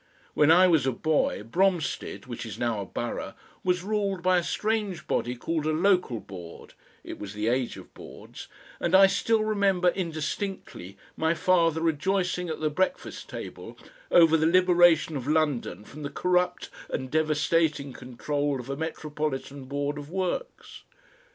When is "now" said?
2.57-2.81